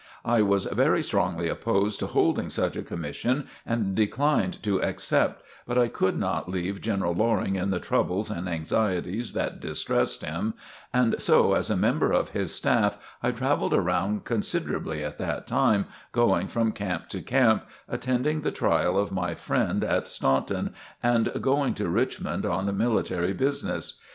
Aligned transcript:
I 0.25 0.41
was 0.41 0.65
very 0.65 1.03
strongly 1.03 1.47
opposed 1.47 1.99
to 1.99 2.07
holding 2.07 2.49
such 2.49 2.75
a 2.75 2.81
commission, 2.81 3.45
and 3.67 3.93
declined 3.93 4.63
to 4.63 4.81
accept, 4.81 5.43
but 5.67 5.77
I 5.77 5.89
could 5.89 6.17
not 6.17 6.49
leave 6.49 6.81
General 6.81 7.13
Loring 7.13 7.55
in 7.55 7.69
the 7.69 7.77
troubles 7.79 8.31
and 8.31 8.49
anxieties 8.49 9.33
that 9.33 9.59
distressed 9.59 10.23
him, 10.25 10.55
and 10.91 11.21
so 11.21 11.53
as 11.53 11.69
a 11.69 11.77
member 11.77 12.11
of 12.11 12.29
his 12.31 12.51
staff, 12.51 12.97
I 13.21 13.29
travelled 13.29 13.75
around 13.75 14.23
considerably 14.25 15.03
at 15.03 15.19
that 15.19 15.45
time, 15.45 15.85
going 16.13 16.47
from 16.47 16.71
camp 16.71 17.07
to 17.09 17.21
camp, 17.21 17.67
attending 17.87 18.41
the 18.41 18.49
trial 18.49 18.97
of 18.97 19.11
my 19.11 19.35
friend 19.35 19.83
at 19.83 20.07
Staunton, 20.07 20.73
and 21.03 21.31
going 21.41 21.75
to 21.75 21.87
Richmond 21.87 22.43
on 22.43 22.75
military 22.75 23.33
business. 23.33 23.99